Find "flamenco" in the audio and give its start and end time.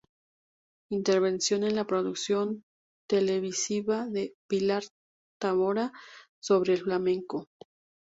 6.81-7.49